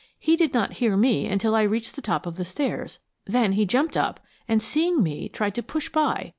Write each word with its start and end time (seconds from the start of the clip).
He 0.17 0.35
did 0.35 0.51
not 0.51 0.73
hear 0.81 0.97
me 0.97 1.27
until 1.27 1.53
I 1.53 1.61
reached 1.61 1.95
the 1.95 2.01
top 2.01 2.25
of 2.25 2.37
the 2.37 2.43
stairs. 2.43 2.97
Then 3.25 3.51
he 3.51 3.67
jumped 3.67 3.95
up, 3.95 4.19
and 4.47 4.59
seeing 4.59 5.03
me, 5.03 5.29
tried 5.29 5.53
to 5.53 5.61
push 5.61 5.89
by. 5.89 6.29